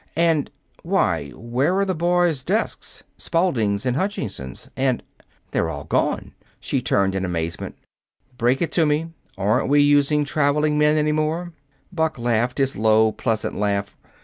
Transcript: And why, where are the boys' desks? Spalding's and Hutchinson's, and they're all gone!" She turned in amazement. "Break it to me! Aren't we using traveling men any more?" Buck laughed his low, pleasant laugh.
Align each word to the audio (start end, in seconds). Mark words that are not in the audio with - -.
And 0.17 0.49
why, 0.81 1.29
where 1.29 1.75
are 1.77 1.85
the 1.85 1.93
boys' 1.93 2.43
desks? 2.43 3.03
Spalding's 3.19 3.85
and 3.85 3.95
Hutchinson's, 3.95 4.67
and 4.75 5.03
they're 5.51 5.69
all 5.69 5.83
gone!" 5.83 6.33
She 6.59 6.81
turned 6.81 7.13
in 7.13 7.23
amazement. 7.23 7.75
"Break 8.35 8.63
it 8.63 8.71
to 8.71 8.87
me! 8.87 9.11
Aren't 9.37 9.69
we 9.69 9.79
using 9.79 10.25
traveling 10.25 10.79
men 10.79 10.97
any 10.97 11.11
more?" 11.11 11.53
Buck 11.93 12.17
laughed 12.17 12.57
his 12.57 12.75
low, 12.75 13.11
pleasant 13.11 13.55
laugh. 13.59 13.95